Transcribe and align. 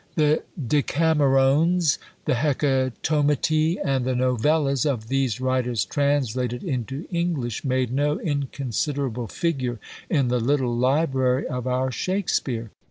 The 0.15 0.41
Decamerones, 0.59 1.99
the 2.25 2.33
Hecatommiti, 2.33 3.77
and 3.85 4.03
the 4.03 4.15
Novellas 4.15 4.83
of 4.83 5.09
these 5.09 5.39
writers, 5.39 5.85
translated 5.85 6.63
into 6.63 7.05
English, 7.11 7.63
made 7.63 7.93
no 7.93 8.19
inconsiderable 8.19 9.27
figure 9.27 9.77
in 10.09 10.29
the 10.29 10.39
little 10.39 10.75
library 10.75 11.45
of 11.45 11.67
our 11.67 11.91
Shakspeare. 11.91 12.71